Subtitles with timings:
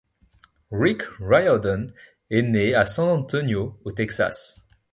[0.71, 1.85] Rick Riordan
[2.31, 4.65] est né à San Antonio, au Texas.